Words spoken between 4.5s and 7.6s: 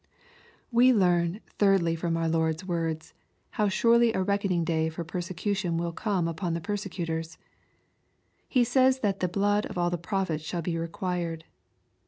day for persecution will come upon the per^ secutors.